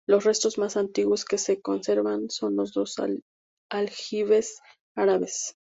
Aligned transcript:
Los 0.07 0.23
restos 0.25 0.57
más 0.57 0.77
antiguos 0.77 1.25
que 1.25 1.37
se 1.37 1.61
conservan 1.61 2.29
son 2.31 2.55
dos 2.55 2.95
aljibes 3.71 4.59
árabes. 4.95 5.49